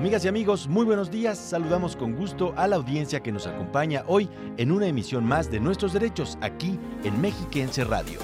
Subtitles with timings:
[0.00, 1.36] Amigas y amigos, muy buenos días.
[1.36, 5.60] Saludamos con gusto a la audiencia que nos acompaña hoy en una emisión más de
[5.60, 8.18] Nuestros Derechos aquí en Mexiquense Radio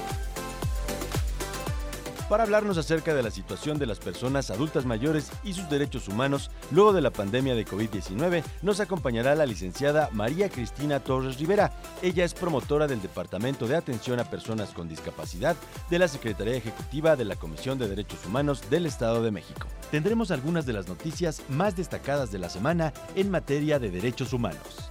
[2.29, 6.51] para hablarnos acerca de la situación de las personas adultas mayores y sus derechos humanos
[6.71, 11.71] luego de la pandemia de COVID-19, nos acompañará la licenciada María Cristina Torres Rivera.
[12.01, 15.55] Ella es promotora del Departamento de Atención a Personas con Discapacidad
[15.89, 19.67] de la Secretaría Ejecutiva de la Comisión de Derechos Humanos del Estado de México.
[19.91, 24.89] Tendremos algunas de las noticias más destacadas de la semana en materia de derechos humanos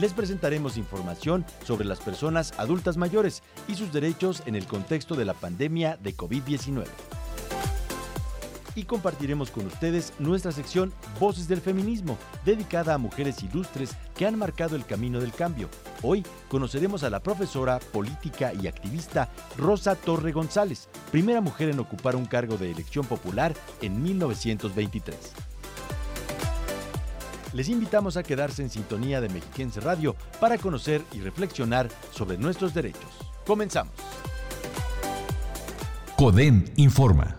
[0.00, 5.24] les presentaremos información sobre las personas adultas mayores y sus derechos en el contexto de
[5.24, 6.84] la pandemia de COVID-19.
[8.76, 14.38] Y compartiremos con ustedes nuestra sección Voces del Feminismo, dedicada a mujeres ilustres que han
[14.38, 15.68] marcado el camino del cambio.
[16.00, 22.14] Hoy conoceremos a la profesora, política y activista Rosa Torre González, primera mujer en ocupar
[22.14, 25.47] un cargo de elección popular en 1923
[27.52, 32.74] les invitamos a quedarse en sintonía de Mexiquense Radio para conocer y reflexionar sobre nuestros
[32.74, 33.10] derechos.
[33.46, 33.94] Comenzamos.
[36.16, 37.36] CODEM informa.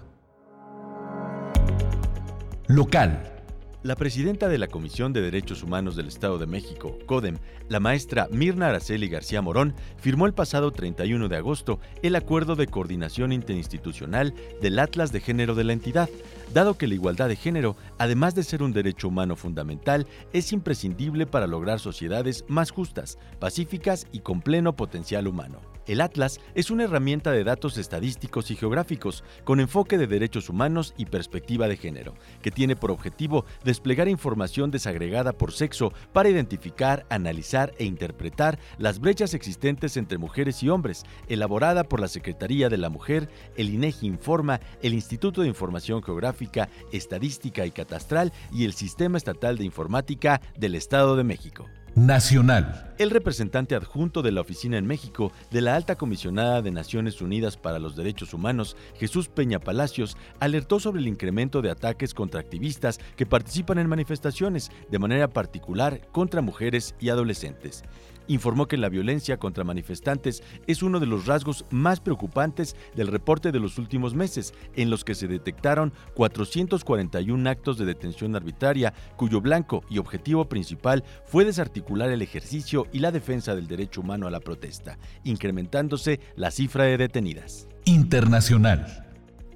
[2.68, 3.39] Local.
[3.82, 7.38] La presidenta de la Comisión de Derechos Humanos del Estado de México, CODEM,
[7.70, 12.68] la maestra Mirna Araceli García Morón, firmó el pasado 31 de agosto el Acuerdo de
[12.68, 16.10] Coordinación Interinstitucional del Atlas de Género de la entidad,
[16.54, 21.26] dado que la igualdad de género, además de ser un derecho humano fundamental, es imprescindible
[21.26, 25.69] para lograr sociedades más justas, pacíficas y con pleno potencial humano.
[25.88, 30.94] El Atlas es una herramienta de datos estadísticos y geográficos con enfoque de derechos humanos
[30.98, 37.06] y perspectiva de género, que tiene por objetivo desplegar información desagregada por sexo para identificar,
[37.10, 42.78] analizar e interpretar las brechas existentes entre mujeres y hombres, elaborada por la Secretaría de
[42.78, 48.74] la Mujer, el INEGI Informa, el Instituto de Información Geográfica, Estadística y Catastral y el
[48.74, 51.66] Sistema Estatal de Informática del Estado de México.
[52.00, 52.94] Nacional.
[52.98, 57.58] El representante adjunto de la Oficina en México de la Alta Comisionada de Naciones Unidas
[57.58, 63.00] para los Derechos Humanos, Jesús Peña Palacios, alertó sobre el incremento de ataques contra activistas
[63.18, 67.84] que participan en manifestaciones, de manera particular contra mujeres y adolescentes
[68.30, 73.52] informó que la violencia contra manifestantes es uno de los rasgos más preocupantes del reporte
[73.52, 79.42] de los últimos meses, en los que se detectaron 441 actos de detención arbitraria, cuyo
[79.42, 84.32] blanco y objetivo principal fue desarticular el ejercicio y la defensa del derecho humano a
[84.32, 87.68] la protesta, incrementándose la cifra de detenidas.
[87.86, 89.09] Internacional.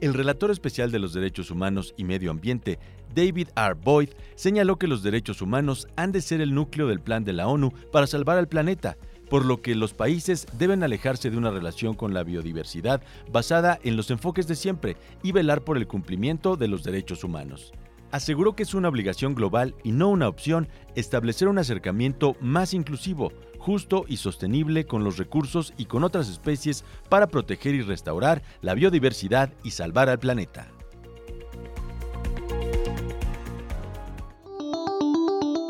[0.03, 2.77] El relator especial de los derechos humanos y medio ambiente,
[3.15, 3.75] David R.
[3.75, 7.47] Boyd, señaló que los derechos humanos han de ser el núcleo del plan de la
[7.47, 8.97] ONU para salvar al planeta,
[9.29, 13.95] por lo que los países deben alejarse de una relación con la biodiversidad basada en
[13.95, 17.71] los enfoques de siempre y velar por el cumplimiento de los derechos humanos
[18.13, 23.33] aseguró que es una obligación global y no una opción establecer un acercamiento más inclusivo,
[23.63, 28.73] justo y sostenible con los recursos y con otras especies para proteger y restaurar la
[28.73, 30.67] biodiversidad y salvar al planeta.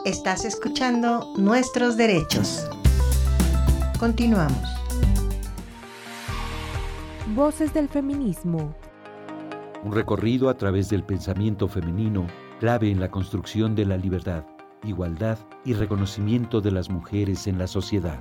[0.05, 2.67] Estás escuchando Nuestros Derechos.
[3.99, 4.57] Continuamos.
[7.35, 8.75] Voces del Feminismo
[9.83, 12.27] un recorrido a través del pensamiento femenino,
[12.59, 14.45] clave en la construcción de la libertad,
[14.83, 18.19] igualdad y reconocimiento de las mujeres en la sociedad.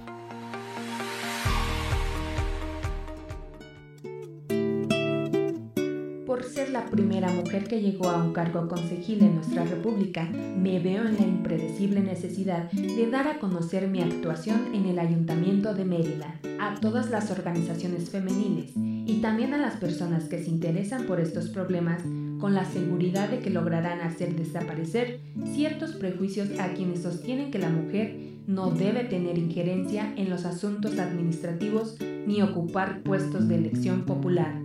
[6.27, 10.81] Por ser la primera mujer que llegó a un cargo consejil en nuestra república, me
[10.81, 15.85] veo en la impredecible necesidad de dar a conocer mi actuación en el Ayuntamiento de
[15.85, 21.21] Mérida a todas las organizaciones femeniles y también a las personas que se interesan por
[21.21, 22.03] estos problemas
[22.43, 25.21] con la seguridad de que lograrán hacer desaparecer
[25.55, 28.17] ciertos prejuicios a quienes sostienen que la mujer
[28.49, 34.61] no debe tener injerencia en los asuntos administrativos ni ocupar puestos de elección popular.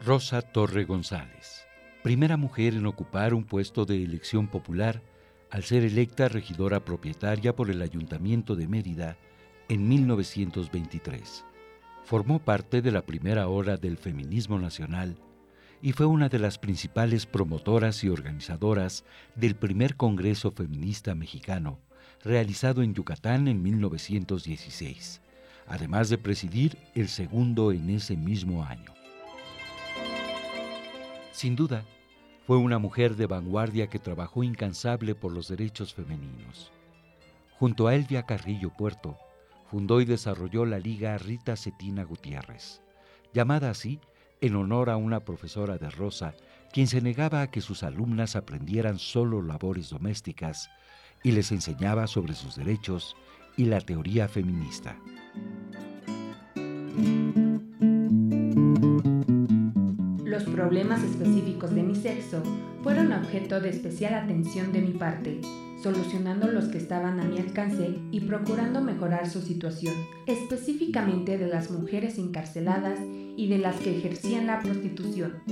[0.00, 1.64] Rosa Torre González,
[2.04, 5.02] primera mujer en ocupar un puesto de elección popular
[5.50, 9.16] al ser electa regidora propietaria por el Ayuntamiento de Mérida
[9.68, 11.44] en 1923.
[12.04, 15.16] Formó parte de la primera hora del feminismo nacional
[15.82, 19.04] y fue una de las principales promotoras y organizadoras
[19.34, 21.80] del primer Congreso Feminista Mexicano,
[22.22, 25.22] realizado en Yucatán en 1916,
[25.66, 28.92] además de presidir el segundo en ese mismo año.
[31.32, 31.84] Sin duda,
[32.50, 36.72] fue una mujer de vanguardia que trabajó incansable por los derechos femeninos.
[37.52, 39.16] Junto a Elvia Carrillo Puerto,
[39.70, 42.82] fundó y desarrolló la Liga Rita Cetina Gutiérrez,
[43.32, 44.00] llamada así
[44.40, 46.34] en honor a una profesora de Rosa,
[46.72, 50.70] quien se negaba a que sus alumnas aprendieran solo labores domésticas
[51.22, 53.14] y les enseñaba sobre sus derechos
[53.56, 54.96] y la teoría feminista.
[60.30, 62.40] Los problemas específicos de mi sexo
[62.84, 65.40] fueron objeto de especial atención de mi parte,
[65.82, 69.92] solucionando los que estaban a mi alcance y procurando mejorar su situación,
[70.28, 73.00] específicamente de las mujeres encarceladas
[73.36, 75.42] y de las que ejercían la prostitución.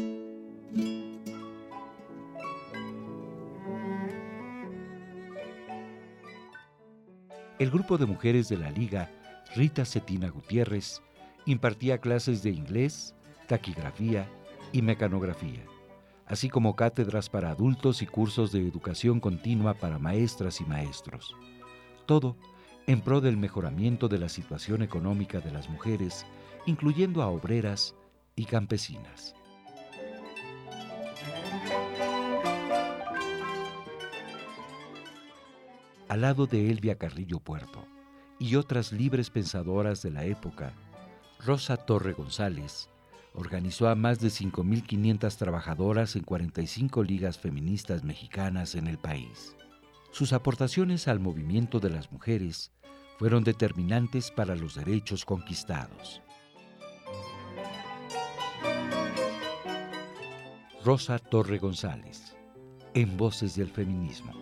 [7.58, 9.10] El grupo de mujeres de la Liga,
[9.56, 11.02] Rita Cetina Gutiérrez,
[11.46, 13.16] impartía clases de inglés,
[13.48, 14.28] taquigrafía
[14.72, 15.64] y mecanografía,
[16.26, 21.34] así como cátedras para adultos y cursos de educación continua para maestras y maestros.
[22.06, 22.36] Todo
[22.86, 26.24] en pro del mejoramiento de la situación económica de las mujeres,
[26.64, 27.94] incluyendo a obreras
[28.34, 29.34] y campesinas.
[36.08, 37.84] Al lado de Elvia Carrillo Puerto
[38.38, 40.72] y otras libres pensadoras de la época,
[41.44, 42.88] Rosa Torre González
[43.34, 49.56] organizó a más de 5.500 trabajadoras en 45 ligas feministas mexicanas en el país.
[50.10, 52.72] Sus aportaciones al movimiento de las mujeres
[53.18, 56.22] fueron determinantes para los derechos conquistados.
[60.84, 62.36] Rosa Torre González,
[62.94, 64.32] en Voces del Feminismo.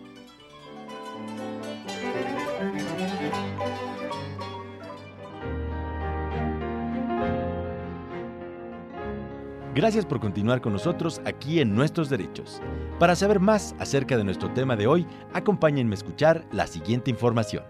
[9.77, 12.63] Gracias por continuar con nosotros aquí en Nuestros Derechos.
[12.97, 17.63] Para saber más acerca de nuestro tema de hoy, acompáñenme a escuchar la siguiente información.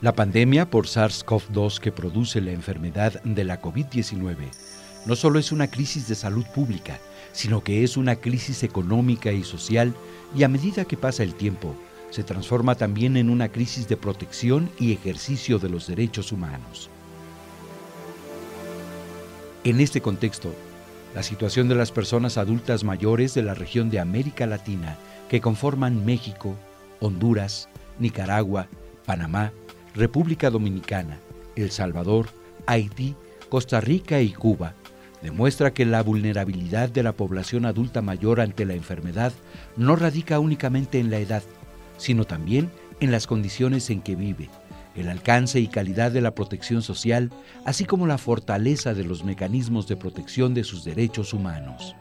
[0.00, 4.36] La pandemia por SARS-CoV-2 que produce la enfermedad de la COVID-19
[5.04, 7.00] no solo es una crisis de salud pública,
[7.32, 9.92] sino que es una crisis económica y social
[10.36, 11.74] y a medida que pasa el tiempo,
[12.10, 16.90] se transforma también en una crisis de protección y ejercicio de los derechos humanos.
[19.64, 20.54] En este contexto,
[21.14, 24.98] la situación de las personas adultas mayores de la región de América Latina
[25.30, 26.54] que conforman México,
[27.00, 28.68] Honduras, Nicaragua,
[29.06, 29.52] Panamá,
[29.94, 31.18] República Dominicana,
[31.56, 32.26] El Salvador,
[32.66, 33.14] Haití,
[33.48, 34.74] Costa Rica y Cuba
[35.22, 39.32] demuestra que la vulnerabilidad de la población adulta mayor ante la enfermedad
[39.78, 41.42] no radica únicamente en la edad,
[41.96, 42.70] sino también
[43.00, 44.50] en las condiciones en que vive,
[44.96, 47.30] el alcance y calidad de la protección social,
[47.64, 51.96] así como la fortaleza de los mecanismos de protección de sus derechos humanos.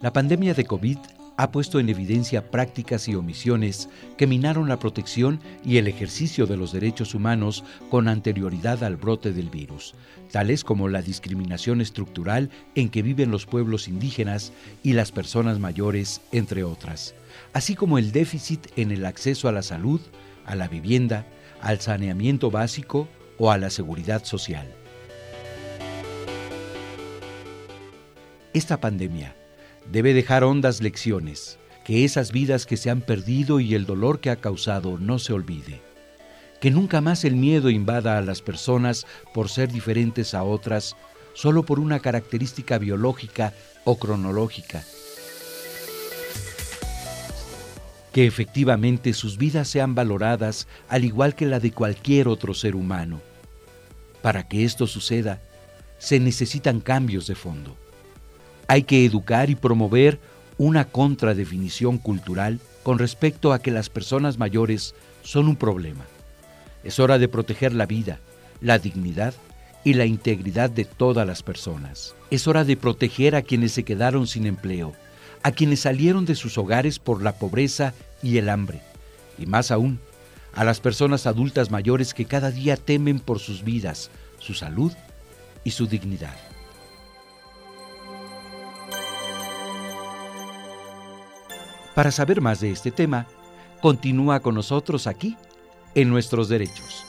[0.00, 0.98] La pandemia de COVID
[1.38, 3.88] ha puesto en evidencia prácticas y omisiones
[4.18, 9.32] que minaron la protección y el ejercicio de los derechos humanos con anterioridad al brote
[9.32, 9.94] del virus,
[10.30, 16.20] tales como la discriminación estructural en que viven los pueblos indígenas y las personas mayores,
[16.32, 17.14] entre otras
[17.52, 20.00] así como el déficit en el acceso a la salud,
[20.44, 21.26] a la vivienda,
[21.60, 23.08] al saneamiento básico
[23.38, 24.66] o a la seguridad social.
[28.52, 29.37] Esta pandemia
[29.90, 34.30] debe dejar hondas lecciones, que esas vidas que se han perdido y el dolor que
[34.30, 35.80] ha causado no se olvide.
[36.60, 40.96] Que nunca más el miedo invada a las personas por ser diferentes a otras
[41.34, 43.54] solo por una característica biológica
[43.84, 44.84] o cronológica
[48.12, 53.20] que efectivamente sus vidas sean valoradas al igual que la de cualquier otro ser humano.
[54.22, 55.40] Para que esto suceda,
[55.98, 57.76] se necesitan cambios de fondo.
[58.68, 60.20] Hay que educar y promover
[60.58, 66.04] una contradefinición cultural con respecto a que las personas mayores son un problema.
[66.84, 68.20] Es hora de proteger la vida,
[68.60, 69.34] la dignidad
[69.84, 72.14] y la integridad de todas las personas.
[72.30, 74.92] Es hora de proteger a quienes se quedaron sin empleo,
[75.42, 78.82] a quienes salieron de sus hogares por la pobreza y el hambre,
[79.38, 79.98] y más aún,
[80.54, 84.92] a las personas adultas mayores que cada día temen por sus vidas, su salud
[85.64, 86.47] y su dignidad.
[91.98, 93.26] Para saber más de este tema,
[93.82, 95.36] continúa con nosotros aquí
[95.96, 97.04] en Nuestros Derechos.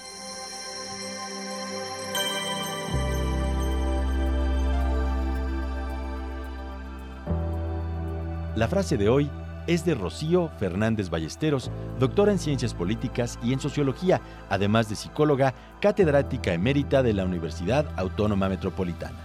[8.55, 9.29] La frase de hoy
[9.67, 11.69] es de Rocío Fernández Ballesteros,
[11.99, 17.93] doctora en Ciencias Políticas y en Sociología, además de psicóloga, catedrática emérita de la Universidad
[17.95, 19.19] Autónoma Metropolitana.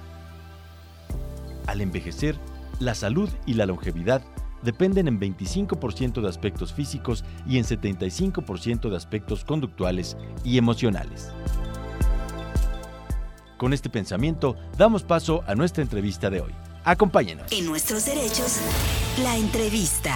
[1.66, 2.36] Al envejecer,
[2.80, 4.20] la salud y la longevidad
[4.64, 11.30] dependen en 25% de aspectos físicos y en 75% de aspectos conductuales y emocionales.
[13.56, 16.52] Con este pensamiento, damos paso a nuestra entrevista de hoy.
[16.84, 17.50] Acompáñenos.
[17.52, 18.58] En nuestros derechos,
[19.22, 20.14] la entrevista.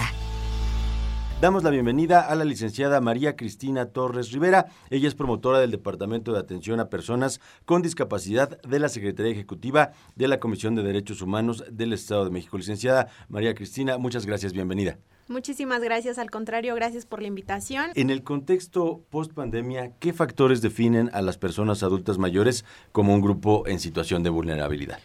[1.41, 4.65] Damos la bienvenida a la licenciada María Cristina Torres Rivera.
[4.89, 9.93] Ella es promotora del Departamento de Atención a Personas con Discapacidad de la Secretaría Ejecutiva
[10.17, 12.57] de la Comisión de Derechos Humanos del Estado de México.
[12.57, 14.97] Licenciada María Cristina, muchas gracias, bienvenida.
[15.29, 17.91] Muchísimas gracias, al contrario, gracias por la invitación.
[17.95, 23.21] En el contexto post pandemia, ¿qué factores definen a las personas adultas mayores como un
[23.21, 24.99] grupo en situación de vulnerabilidad?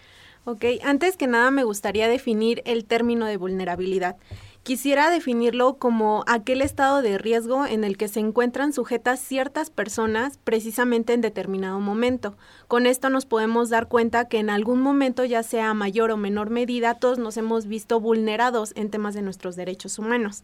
[0.46, 4.16] Ok, antes que nada me gustaría definir el término de vulnerabilidad.
[4.64, 10.38] Quisiera definirlo como aquel estado de riesgo en el que se encuentran sujetas ciertas personas
[10.42, 12.34] precisamente en determinado momento.
[12.66, 16.48] Con esto nos podemos dar cuenta que en algún momento, ya sea mayor o menor
[16.48, 20.42] medida, todos nos hemos visto vulnerados en temas de nuestros derechos humanos.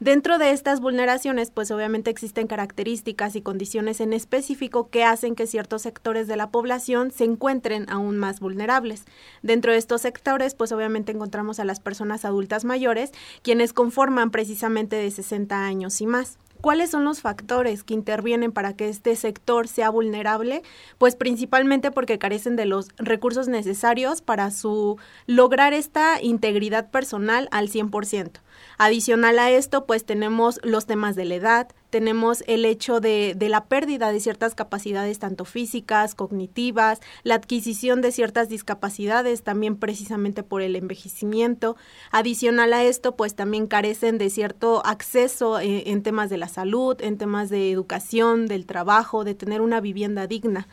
[0.00, 5.46] Dentro de estas vulneraciones, pues obviamente existen características y condiciones en específico que hacen que
[5.46, 9.04] ciertos sectores de la población se encuentren aún más vulnerables.
[9.42, 13.12] Dentro de estos sectores, pues obviamente encontramos a las personas adultas mayores,
[13.42, 16.38] quienes conforman precisamente de 60 años y más.
[16.62, 20.62] ¿Cuáles son los factores que intervienen para que este sector sea vulnerable?
[20.96, 27.68] Pues principalmente porque carecen de los recursos necesarios para su lograr esta integridad personal al
[27.68, 28.40] 100%.
[28.78, 33.66] Adicional a esto, pues tenemos los temas de la edad, tenemos el hecho de, la
[33.66, 40.62] pérdida de ciertas capacidades tanto físicas, cognitivas, la adquisición de ciertas discapacidades también precisamente por
[40.62, 41.76] el envejecimiento.
[42.10, 46.96] Adicional a esto, pues también carecen de cierto acceso en, en temas de la salud,
[47.00, 50.68] en temas de educación, del trabajo, de tener una vivienda digna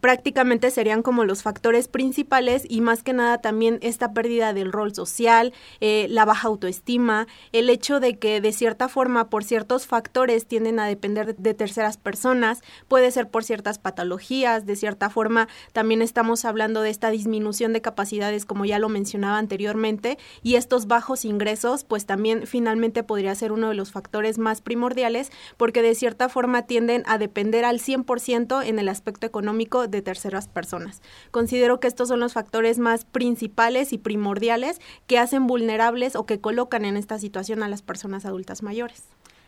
[0.00, 4.94] prácticamente serían como los factores principales y más que nada también esta pérdida del rol
[4.94, 10.46] social, eh, la baja autoestima, el hecho de que de cierta forma por ciertos factores
[10.46, 16.02] tienden a depender de terceras personas, puede ser por ciertas patologías, de cierta forma también
[16.02, 21.24] estamos hablando de esta disminución de capacidades como ya lo mencionaba anteriormente y estos bajos
[21.24, 26.28] ingresos pues también finalmente podría ser uno de los factores más primordiales porque de cierta
[26.28, 31.02] forma tienden a depender al 100% en el aspecto económico de terceras personas.
[31.30, 36.40] Considero que estos son los factores más principales y primordiales que hacen vulnerables o que
[36.40, 39.04] colocan en esta situación a las personas adultas mayores.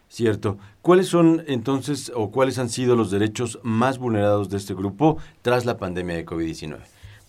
[0.08, 0.58] Cierto.
[0.82, 5.64] ¿Cuáles son entonces o cuáles han sido los derechos más vulnerados de este grupo tras
[5.64, 6.80] la pandemia de COVID-19?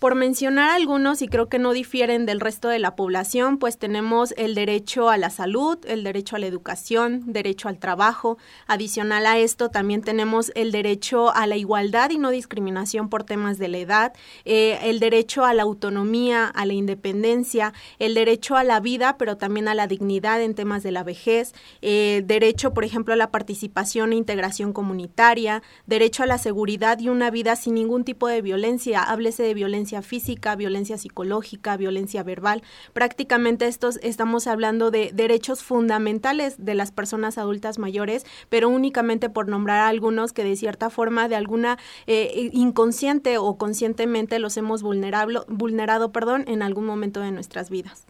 [0.02, 4.34] Por mencionar algunos, y creo que no difieren del resto de la población, pues tenemos
[4.36, 8.36] el derecho a la salud, el derecho a la educación, derecho al trabajo.
[8.66, 13.58] Adicional a esto, también tenemos el derecho a la igualdad y no discriminación por temas
[13.58, 14.12] de la edad,
[14.44, 19.36] eh, el derecho a la autonomía, a la independencia, el derecho a la vida, pero
[19.36, 23.30] también a la dignidad en temas de la vejez, eh, derecho, por ejemplo, a la
[23.30, 28.42] participación e integración comunitaria, derecho a la seguridad y una vida sin ningún tipo de
[28.42, 29.00] violencia.
[29.04, 32.62] Háblese de violencia física, violencia psicológica, violencia verbal.
[32.94, 39.48] Prácticamente estos estamos hablando de derechos fundamentales de las personas adultas mayores, pero únicamente por
[39.48, 44.82] nombrar a algunos que de cierta forma, de alguna eh, inconsciente o conscientemente los hemos
[44.82, 48.06] vulnerado, vulnerado perdón, en algún momento de nuestras vidas.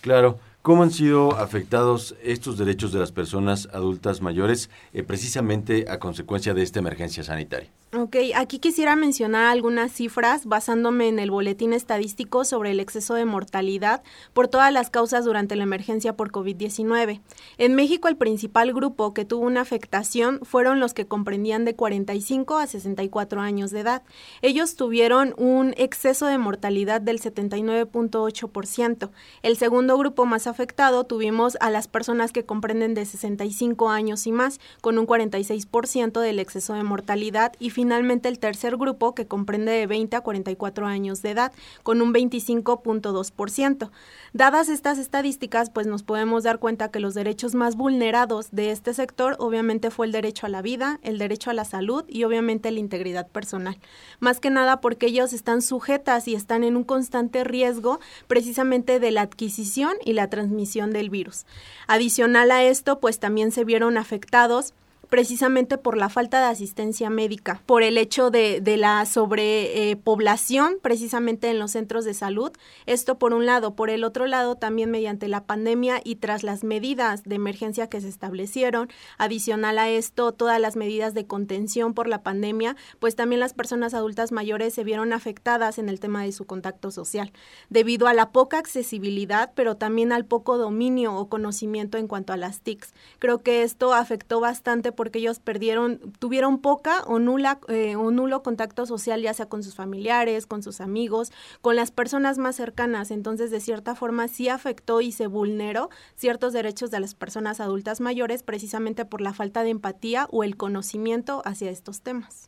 [0.00, 0.38] Claro.
[0.62, 6.52] ¿Cómo han sido afectados estos derechos de las personas adultas mayores eh, precisamente a consecuencia
[6.52, 7.70] de esta emergencia sanitaria?
[7.96, 13.24] Ok, aquí quisiera mencionar algunas cifras basándome en el boletín estadístico sobre el exceso de
[13.24, 14.02] mortalidad
[14.34, 17.22] por todas las causas durante la emergencia por COVID-19.
[17.56, 22.58] En México el principal grupo que tuvo una afectación fueron los que comprendían de 45
[22.58, 24.02] a 64 años de edad.
[24.42, 29.10] Ellos tuvieron un exceso de mortalidad del 79.8%.
[29.40, 34.32] El segundo grupo más afectado tuvimos a las personas que comprenden de 65 años y
[34.32, 39.70] más, con un 46% del exceso de mortalidad y finalmente el tercer grupo que comprende
[39.70, 41.52] de 20 a 44 años de edad,
[41.84, 43.90] con un 25.2%.
[44.32, 48.94] Dadas estas estadísticas, pues nos podemos dar cuenta que los derechos más vulnerados de este
[48.94, 52.72] sector obviamente fue el derecho a la vida, el derecho a la salud y obviamente
[52.72, 53.78] la integridad personal.
[54.18, 59.12] Más que nada porque ellos están sujetas y están en un constante riesgo precisamente de
[59.12, 61.46] la adquisición y la transmisión del virus.
[61.86, 64.74] Adicional a esto, pues también se vieron afectados
[65.08, 71.50] precisamente por la falta de asistencia médica, por el hecho de, de la sobrepoblación precisamente
[71.50, 72.52] en los centros de salud.
[72.86, 73.74] Esto por un lado.
[73.74, 78.00] Por el otro lado, también mediante la pandemia y tras las medidas de emergencia que
[78.00, 83.40] se establecieron, adicional a esto, todas las medidas de contención por la pandemia, pues también
[83.40, 87.32] las personas adultas mayores se vieron afectadas en el tema de su contacto social,
[87.70, 92.36] debido a la poca accesibilidad, pero también al poco dominio o conocimiento en cuanto a
[92.36, 92.94] las TICs.
[93.18, 98.42] Creo que esto afectó bastante porque ellos perdieron, tuvieron poca o nula eh, o nulo
[98.42, 103.12] contacto social, ya sea con sus familiares, con sus amigos, con las personas más cercanas.
[103.12, 108.00] Entonces, de cierta forma, sí afectó y se vulneró ciertos derechos de las personas adultas
[108.00, 112.47] mayores precisamente por la falta de empatía o el conocimiento hacia estos temas.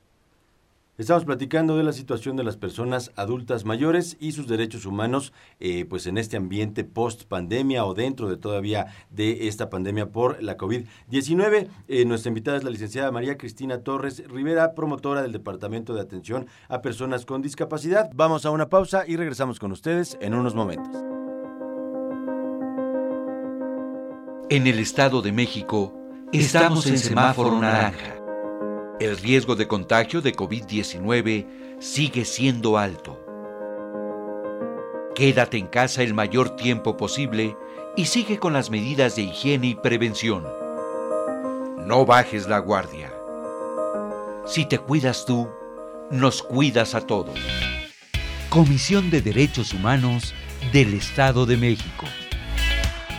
[1.00, 5.86] Estamos platicando de la situación de las personas adultas mayores y sus derechos humanos, eh,
[5.88, 10.58] pues en este ambiente post pandemia o dentro de todavía de esta pandemia por la
[10.58, 11.68] COVID-19.
[11.88, 16.48] Eh, nuestra invitada es la licenciada María Cristina Torres Rivera, promotora del Departamento de Atención
[16.68, 18.10] a Personas con Discapacidad.
[18.14, 21.02] Vamos a una pausa y regresamos con ustedes en unos momentos.
[24.50, 25.94] En el Estado de México,
[26.30, 28.19] estamos en semáforo naranja
[29.00, 33.18] el riesgo de contagio de COVID-19 sigue siendo alto.
[35.14, 37.56] Quédate en casa el mayor tiempo posible
[37.96, 40.46] y sigue con las medidas de higiene y prevención.
[41.86, 43.10] No bajes la guardia.
[44.46, 45.48] Si te cuidas tú,
[46.10, 47.38] nos cuidas a todos.
[48.50, 50.34] Comisión de Derechos Humanos
[50.72, 52.04] del Estado de México.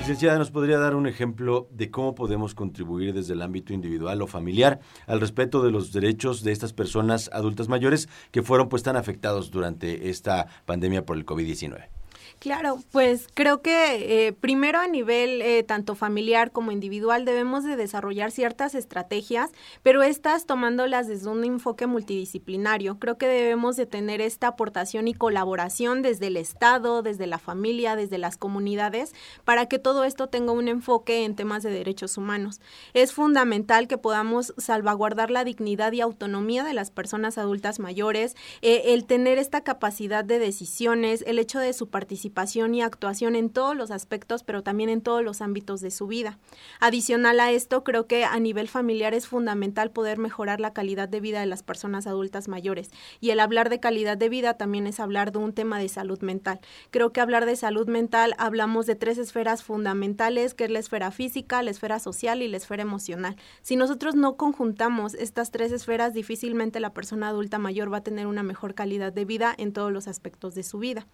[0.02, 4.26] Licenciada, ¿nos podría dar un ejemplo de cómo podemos contribuir desde el ámbito individual o
[4.26, 8.96] familiar al respeto de los derechos de estas personas adultas mayores que fueron pues tan
[8.96, 12.01] afectados durante esta pandemia por el COVID-19?
[12.40, 17.76] Claro, pues creo que eh, primero a nivel eh, tanto familiar como individual debemos de
[17.76, 19.52] desarrollar ciertas estrategias,
[19.84, 22.98] pero estas tomándolas desde un enfoque multidisciplinario.
[22.98, 27.96] Creo que debemos de tener esta aportación y colaboración desde el Estado, desde la familia,
[27.96, 29.14] desde las comunidades,
[29.46, 32.60] para que todo esto tenga un enfoque en temas de derechos humanos.
[32.94, 38.94] Es fundamental que podamos salvaguardar la dignidad y autonomía de las personas adultas mayores, eh,
[38.94, 43.76] el tener esta capacidad de decisiones, el hecho de su participación y actuación en todos
[43.76, 46.40] los aspectos, pero también en todos los ámbitos de su vida.
[46.82, 51.22] Adicional a esto, creo que a nivel familiar es fundamental poder mejorar la calidad de
[51.22, 52.92] vida de las personas adultas mayores.
[53.22, 56.20] Y el hablar de calidad de vida también es hablar de un tema de salud
[56.22, 56.60] mental.
[56.90, 61.12] Creo que hablar de salud mental hablamos de tres esferas fundamentales, que es la esfera
[61.12, 63.38] física, la esfera social y la esfera emocional.
[63.62, 68.28] Si nosotros no conjuntamos estas tres esferas, difícilmente la persona adulta mayor va a tener
[68.28, 71.08] una mejor calidad de vida en todos los aspectos de su vida.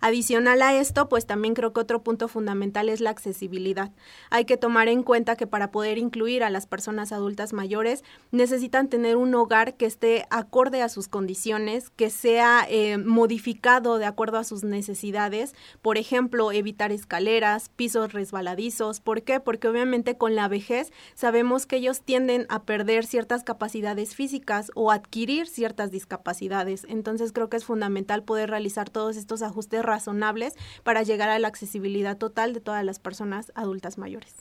[0.00, 3.90] Adicional a esto, pues también creo que otro punto fundamental es la accesibilidad.
[4.30, 8.88] Hay que tomar en cuenta que para poder incluir a las personas adultas mayores necesitan
[8.88, 14.38] tener un hogar que esté acorde a sus condiciones, que sea eh, modificado de acuerdo
[14.38, 15.54] a sus necesidades.
[15.80, 19.00] Por ejemplo, evitar escaleras, pisos resbaladizos.
[19.00, 19.40] ¿Por qué?
[19.40, 24.90] Porque obviamente con la vejez sabemos que ellos tienden a perder ciertas capacidades físicas o
[24.90, 26.84] adquirir ciertas discapacidades.
[26.88, 30.31] Entonces creo que es fundamental poder realizar todos estos ajustes razonables
[30.82, 34.34] para llegar a la accesibilidad total de todas las personas adultas mayores.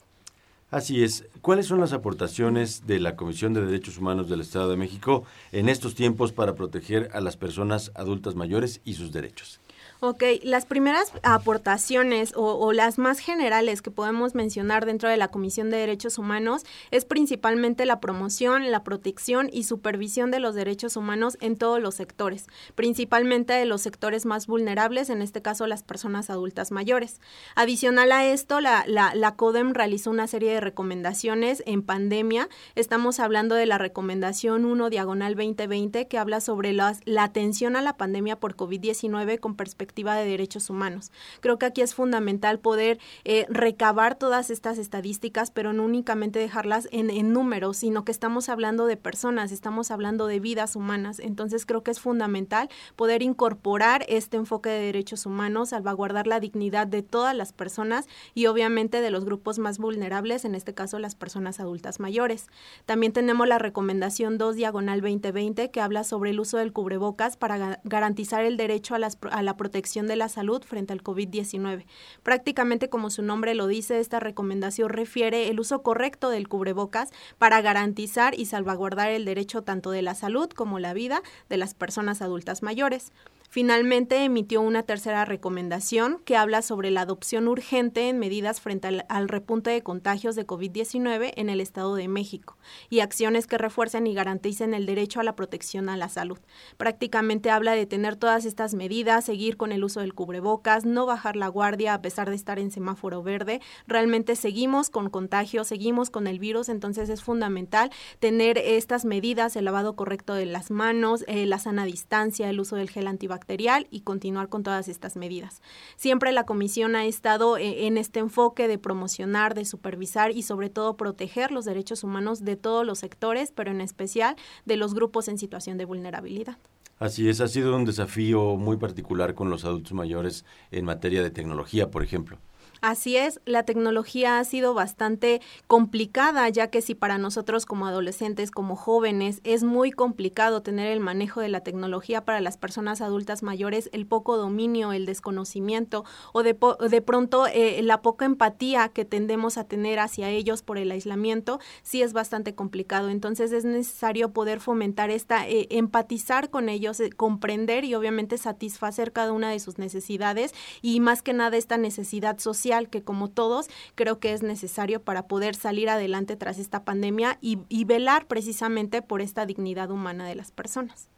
[0.72, 1.26] Así es.
[1.42, 5.68] ¿Cuáles son las aportaciones de la Comisión de Derechos Humanos del Estado de México en
[5.68, 9.60] estos tiempos para proteger a las personas adultas mayores y sus derechos?
[10.04, 15.70] Ok, las primeras aportaciones o, las más generales que podemos mencionar dentro de la Comisión
[15.70, 21.38] de Derechos Humanos es principalmente la promoción, la protección y supervisión de los derechos humanos
[21.40, 26.32] en todos los sectores, principalmente de los sectores más vulnerables, en este caso las personas
[26.32, 27.22] adultas mayores.
[27.54, 32.50] Adicional a esto, la, la, CODEM realizó una serie de recomendaciones en pandemia.
[32.74, 37.98] Estamos hablando de la recomendación 1 diagonal 2020 que habla sobre la atención a la
[37.98, 41.12] pandemia por COVID-19 con perspectiva de derechos humanos.
[41.42, 46.88] Creo que aquí es fundamental poder eh, recabar todas estas estadísticas, pero no únicamente dejarlas
[46.92, 51.20] en, en números, sino que estamos hablando de personas, estamos hablando de vidas humanas.
[51.20, 56.88] Entonces creo que es fundamental poder incorporar este enfoque de derechos humanos, salvaguardar la dignidad
[56.88, 61.16] de todas las personas y obviamente de los grupos más vulnerables, en este caso las
[61.16, 62.48] personas adultas mayores.
[62.86, 67.82] También tenemos la recomendación 2 diagonal 2020 que habla sobre el uso del cubrebocas para
[67.84, 71.86] garantizar el derecho a, las, a la protección de la salud frente al COVID-19.
[72.24, 77.62] Prácticamente como su nombre lo dice, esta recomendación refiere el uso correcto del cubrebocas para
[77.62, 82.22] garantizar y salvaguardar el derecho tanto de la salud como la vida de las personas
[82.22, 83.12] adultas mayores.
[83.54, 89.28] Finalmente emitió una tercera recomendación que habla sobre la adopción urgente en medidas frente al,
[89.28, 92.58] repunte de contagios de COVID-19 en el Estado de México
[92.90, 96.40] y acciones que refuercen y garanticen el derecho a la protección a la salud.
[96.78, 101.36] Prácticamente habla de tener todas estas medidas, seguir con el uso del cubrebocas, no bajar
[101.36, 103.60] la guardia a pesar de estar en semáforo verde.
[103.86, 109.66] Realmente seguimos con contagios, seguimos con el virus, entonces es fundamental tener estas medidas, el
[109.66, 113.41] lavado correcto de las manos, eh, la sana distancia, el uso del gel antibacterial
[113.90, 115.62] y continuar con todas estas medidas.
[115.98, 120.70] Siempre la comisión ha estado eh, en este enfoque de promocionar, de supervisar y sobre
[120.70, 125.28] todo proteger los derechos humanos de todos los sectores, pero en especial de los grupos
[125.28, 126.58] en situación de vulnerabilidad.
[126.98, 131.32] Así es, ha sido un desafío muy particular con los adultos mayores en materia de
[131.32, 132.38] tecnología, por ejemplo.
[132.82, 138.50] Así es, la tecnología ha sido bastante complicada, ya que si para nosotros como adolescentes,
[138.50, 143.44] como jóvenes, es muy complicado tener el manejo de la tecnología para las personas adultas
[143.44, 146.58] mayores, el poco dominio, el desconocimiento o de,
[146.90, 151.60] de pronto eh, la poca empatía que tendemos a tener hacia ellos por el aislamiento,
[151.84, 153.10] sí es bastante complicado.
[153.10, 159.12] Entonces es necesario poder fomentar esta, eh, empatizar con ellos, eh, comprender y obviamente satisfacer
[159.12, 163.68] cada una de sus necesidades y más que nada esta necesidad social que como todos
[163.96, 169.22] creo que es necesario para poder salir adelante tras esta pandemia y, velar precisamente por
[169.22, 171.10] esta dignidad humana de las personas.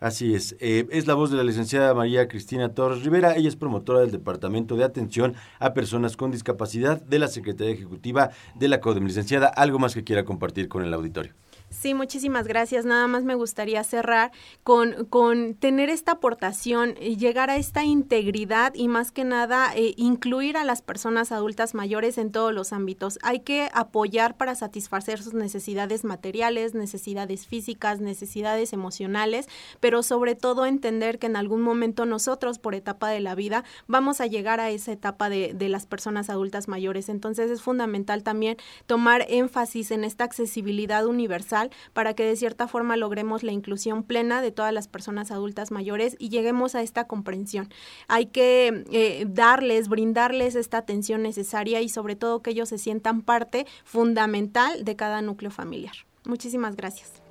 [0.00, 0.56] Así es.
[0.58, 3.36] Eh, es la voz de la licenciada María Cristina Torres Rivera.
[3.36, 8.30] Ella es promotora del Departamento de Atención a Personas con Discapacidad de la Secretaría Ejecutiva
[8.56, 9.06] de la CODEM.
[9.06, 11.34] Licenciada, ¿algo más que quiera compartir con el auditorio?
[11.70, 12.86] Sí, muchísimas gracias.
[12.86, 14.32] Nada más me gustaría cerrar
[14.64, 20.56] con, con tener esta aportación, llegar a esta integridad y más que nada eh, incluir
[20.56, 23.18] a las personas adultas mayores en todos los ámbitos.
[23.22, 29.46] Hay que apoyar para satisfacer sus necesidades materiales, necesidades físicas, necesidades emocionales,
[29.78, 34.22] pero sobre todo entender que en algún momento nosotros por etapa de la vida vamos
[34.22, 37.10] a llegar a esa etapa de las personas adultas mayores.
[37.10, 41.57] Entonces es fundamental también tomar énfasis en esta accesibilidad universal
[41.92, 46.16] para que de cierta forma logremos la inclusión plena de todas las personas adultas mayores
[46.18, 47.68] y lleguemos a esta comprensión.
[48.06, 53.22] Hay que eh, darles, brindarles esta atención necesaria y sobre todo que ellos se sientan
[53.22, 55.94] parte fundamental de cada núcleo familiar.
[56.24, 57.27] Muchísimas gracias.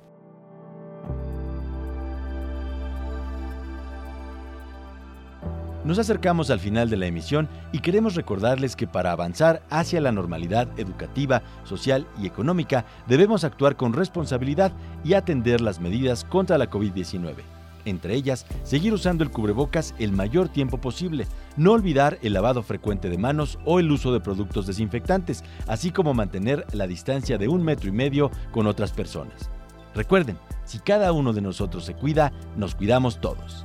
[5.88, 10.12] Nos acercamos al final de la emisión y queremos recordarles que para avanzar hacia la
[10.12, 14.70] normalidad educativa, social y económica debemos actuar con responsabilidad
[15.02, 17.36] y atender las medidas contra la COVID-19.
[17.86, 23.08] Entre ellas, seguir usando el cubrebocas el mayor tiempo posible, no olvidar el lavado frecuente
[23.08, 27.64] de manos o el uso de productos desinfectantes, así como mantener la distancia de un
[27.64, 29.48] metro y medio con otras personas.
[29.94, 33.64] Recuerden, si cada uno de nosotros se cuida, nos cuidamos todos.